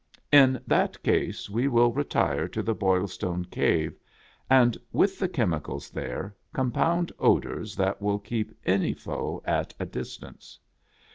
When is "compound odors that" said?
6.53-8.01